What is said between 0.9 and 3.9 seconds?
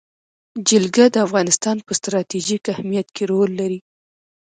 د افغانستان په ستراتیژیک اهمیت کې رول لري.